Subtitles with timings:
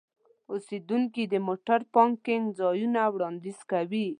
[0.51, 4.07] اوسیدونکي د موټر پارکینګ ځایونه وړاندیز کوي.